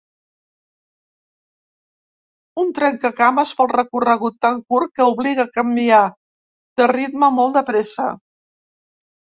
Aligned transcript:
Un 2.61 2.71
trencacames 2.79 3.53
pel 3.61 3.71
recorregut 3.75 4.41
tant 4.47 4.59
curt 4.75 4.95
que 4.97 5.07
obliga 5.13 5.47
a 5.47 5.53
canviar 5.61 6.03
de 6.83 6.91
ritme 6.97 7.33
molt 7.39 7.63
depresa. 7.63 8.13